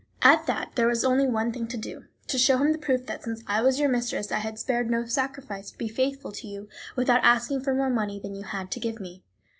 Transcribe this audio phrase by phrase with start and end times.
[0.23, 3.23] At that there was only one thing to do, to show him the proof that
[3.23, 6.67] since I was your mistress I had spared no sacrifice to be faithful to you
[6.95, 9.21] without asking for more money than you had to give me.